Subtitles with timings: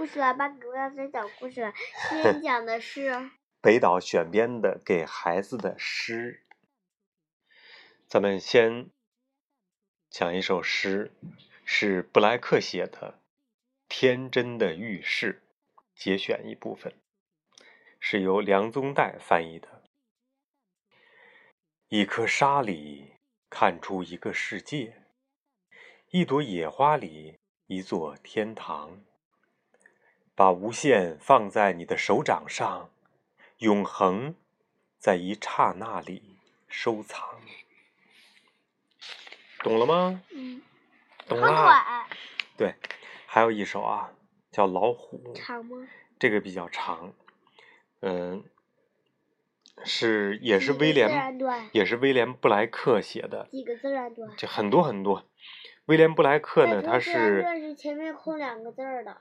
[0.00, 1.74] 故事了，爸给我要再讲故事了。
[2.08, 6.42] 今天 讲的是北岛选编的给孩子的诗。
[8.08, 8.88] 咱们先
[10.08, 11.12] 讲一首诗，
[11.66, 13.18] 是布莱克写的
[13.90, 15.42] 《天真的浴室》，
[15.94, 16.94] 节选一部分，
[18.00, 19.82] 是由梁宗岱翻译的。
[21.88, 23.16] 一颗沙里
[23.50, 25.02] 看出一个世界，
[26.08, 29.04] 一朵野花里一座天堂。
[30.40, 32.88] 把无限放在你的手掌上，
[33.58, 34.34] 永恒
[34.98, 37.42] 在一刹那里收藏。
[39.58, 40.22] 懂了吗？
[40.30, 40.62] 嗯，
[41.28, 41.84] 懂好啦。
[41.84, 42.08] 短，
[42.56, 42.74] 对，
[43.26, 44.14] 还有一首啊，
[44.50, 45.86] 叫《老虎》，长吗？
[46.18, 47.12] 这个比较长，
[48.00, 48.42] 嗯，
[49.84, 51.38] 是也是威廉
[51.72, 54.34] 也是威廉布莱克写的，几个自然段？
[54.38, 55.26] 就很多很多。
[55.84, 59.20] 威廉布莱克呢，他是是前面空两个字儿的。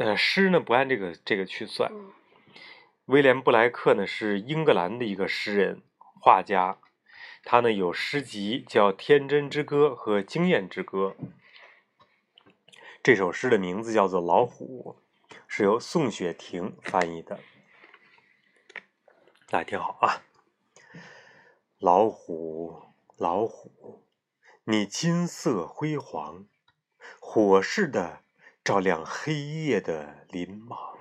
[0.00, 1.92] 呃诗呢不按这个这个去算。
[1.92, 2.10] 嗯，
[3.04, 5.82] 威廉布莱克呢是英格兰的一个诗人
[6.22, 6.78] 画家，
[7.44, 11.14] 他呢有诗集叫《天真之歌》和《经验之歌》。
[13.02, 14.96] 这首诗的名字叫做《老虎》，
[15.46, 17.38] 是由宋雪婷翻译的。
[19.50, 20.22] 大家听好啊！
[21.78, 24.06] 老虎，老虎，
[24.64, 26.46] 你金色辉煌，
[27.20, 28.22] 火似的
[28.62, 30.98] 照亮黑夜的林莽。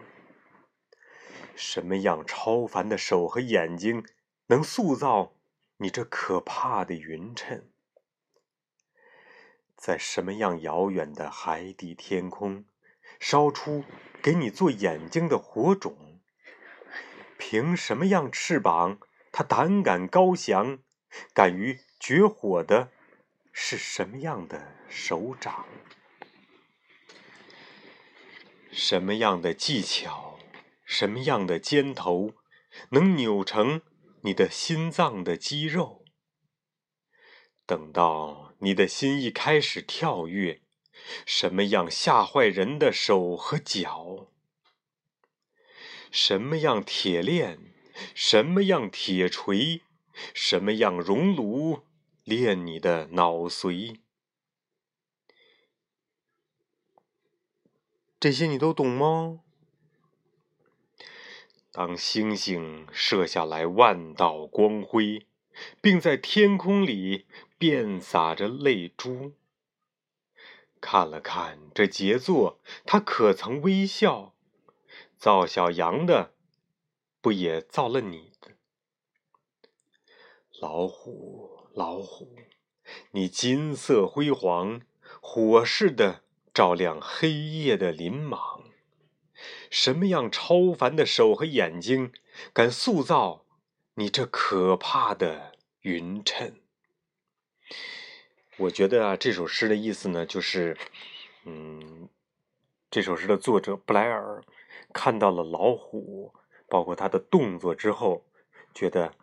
[1.56, 4.06] 什么样超凡的手和眼睛，
[4.48, 5.34] 能塑造
[5.78, 7.70] 你这可怕的匀称？
[9.76, 12.66] 在什么样遥远的海底天空，
[13.20, 13.84] 烧出
[14.22, 16.20] 给你做眼睛的火种？
[17.38, 19.00] 凭什么样翅膀，
[19.32, 20.80] 它胆敢高翔，
[21.34, 22.92] 敢于绝火的，
[23.52, 25.66] 是什么样的手掌？
[28.82, 30.40] 什么样的技巧？
[30.86, 32.32] 什么样的尖头
[32.92, 33.82] 能扭成
[34.22, 36.06] 你的心脏的肌肉？
[37.66, 40.62] 等到你的心一开始跳跃，
[41.26, 44.32] 什么样吓坏人的手和脚？
[46.10, 47.60] 什么样铁链？
[48.16, 49.82] 什么样铁锤？
[50.34, 51.84] 什么样熔炉
[52.23, 54.00] 炼你的脑髓？
[58.20, 59.40] 这些你都懂吗？
[61.72, 65.26] 当星星射下来万道光辉，
[65.80, 67.26] 并在天空里
[67.58, 69.34] 遍洒着泪珠，
[70.82, 74.34] 看了看这杰作，他可曾微笑？
[75.18, 76.34] 造小羊的，
[77.22, 78.52] 不也造了你的？
[80.60, 82.36] 老虎，老虎，
[83.12, 84.82] 你金色辉煌，
[85.22, 88.64] 火似的照亮黑夜的林莽。
[89.70, 92.11] 什么样超凡的手和眼睛，
[92.54, 93.45] 敢塑造
[93.95, 96.55] 你这可怕的匀称？
[98.58, 100.76] 我觉得啊，这首诗的意思呢，就是，
[101.45, 102.09] 嗯，
[102.92, 104.43] 这首诗的作者布莱尔
[104.92, 106.33] 看到了老虎，
[106.67, 108.26] 包括它的动作之后，
[108.73, 109.14] 觉得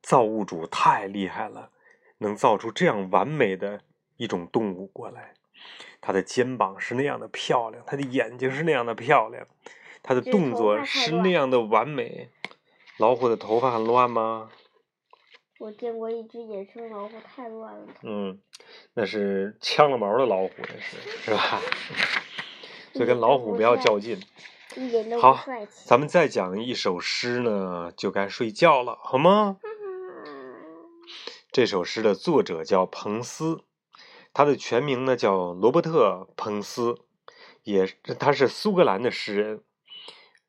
[0.00, 1.70] 造物主太厉害了，
[2.18, 3.82] 能造出这样完美的
[4.18, 5.34] 一种动物过来。
[6.00, 9.46] 它的肩膀是那样的漂亮，他的眼睛是那样的漂亮，
[10.02, 12.30] 他的动作是那样的完美。
[12.98, 14.50] 老虎的头发很乱吗？
[15.58, 17.86] 我见过一只野生老虎，太乱了。
[18.02, 18.40] 嗯，
[18.94, 21.60] 那是呛了毛的老虎，那是是吧？
[22.92, 24.20] 所以跟老虎不要较劲。
[24.74, 25.86] 一点都不好帅气。
[25.86, 29.58] 咱们再讲一首诗呢，就该睡觉了，好吗？
[31.52, 33.62] 这首诗的作者叫彭斯，
[34.32, 36.96] 他的全名呢叫罗伯特·彭斯，
[37.64, 37.86] 也
[38.18, 39.60] 他是苏格兰的诗人，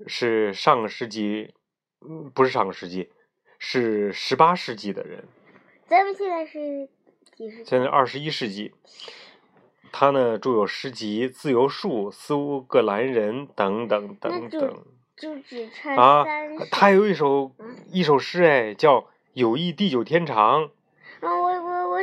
[0.07, 1.53] 是上个世纪，
[2.01, 3.09] 嗯，不是上个世纪，
[3.59, 5.25] 是十八世纪的人，
[5.87, 6.89] 咱们现在是
[7.35, 7.65] 几十？
[7.65, 8.73] 现在二十一世纪。
[9.95, 14.85] 他呢著有诗集《自由树》《苏格兰人》等等等等。
[15.15, 19.01] 就只差啊三首。，他有一首嗯一首诗，哎，叫
[19.33, 20.63] 《友谊地久天长》，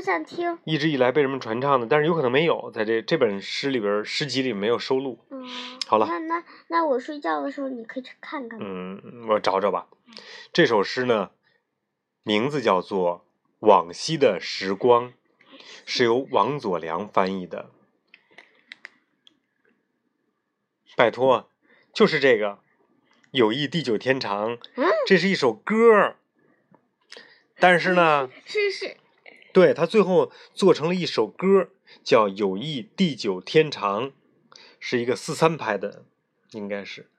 [0.01, 0.59] 想听。
[0.65, 5.25] 一直以来被人们传唱的，但是有可能没有，在这这本诗里边诗集里没有收录。
[5.31, 5.47] 嗯，
[5.87, 8.59] 好了那那那我睡觉的时候你可以去看看。
[8.63, 9.89] 嗯，我找找吧。
[10.53, 11.31] 这首诗呢，
[12.23, 13.27] 名字叫做
[13.67, 15.11] 《往昔的时光》，
[15.85, 17.71] 是由王佐良翻译的。
[20.97, 21.49] 拜托，
[21.95, 22.59] 就是这个
[23.31, 26.17] “友谊地久天长”，嗯，这是一首歌，
[27.59, 28.97] 但是呢， 是是，
[29.53, 31.69] 对他最后做成了一首歌，
[32.05, 34.11] 叫《友谊地久天长》，
[34.79, 36.05] 是一个四三拍的，
[36.53, 37.11] 应该是，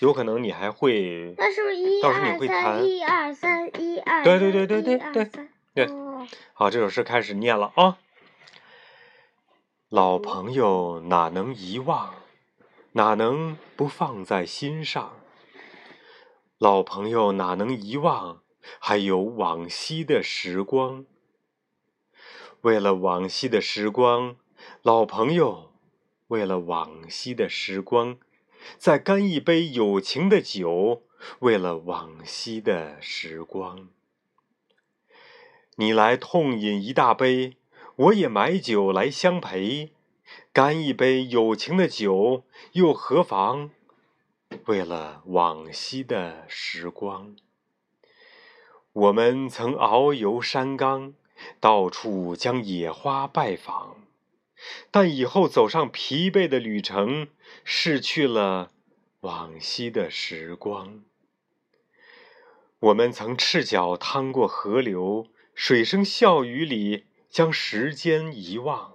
[0.00, 7.98] 有可能你还会，那是不是一到时候你二会弹三一二三一二对对对三对对对对哦好，这首诗开始念了啊。
[9.88, 12.14] 老朋友哪能遗忘，
[12.92, 15.16] 哪能不放在心上？
[16.58, 18.42] 老朋友哪能遗忘，
[18.78, 21.06] 还有往昔的时光。
[22.62, 24.36] 为了往昔的时光，
[24.82, 25.72] 老朋友，
[26.28, 28.18] 为了往昔的时光，
[28.76, 31.02] 再干一杯友情的酒。
[31.40, 33.88] 为了往昔的时光，
[35.74, 37.56] 你来痛饮一大杯，
[37.96, 39.90] 我也买酒来相陪。
[40.52, 43.70] 干一杯友情的酒，又何妨？
[44.66, 47.34] 为了往昔的时光，
[48.92, 51.14] 我们曾遨游山岗，
[51.60, 53.96] 到处将野花拜访。
[54.90, 57.28] 但以后走上疲惫的旅程，
[57.64, 58.72] 逝去了
[59.20, 61.02] 往昔的时光。
[62.80, 68.94] 我们曾赤脚趟过河流，水声笑语里将时间遗忘。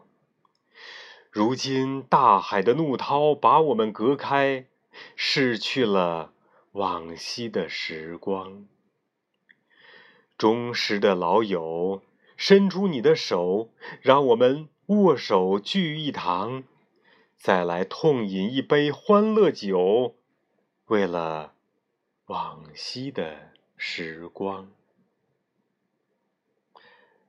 [1.30, 4.68] 如今大海的怒涛把我们隔开，
[5.16, 6.34] 逝去了
[6.74, 8.66] 往昔的时光。
[10.38, 12.02] 忠实的老友，
[12.46, 13.70] 伸出你的手，
[14.02, 16.66] 让我们握手聚一堂，
[17.38, 20.16] 再来痛饮一杯欢乐酒，
[20.88, 21.54] 为了
[22.26, 24.68] 往昔的时光。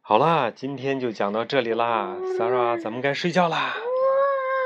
[0.01, 3.77] 好啦，今天就讲到这里啦，Sara，咱们该睡觉啦。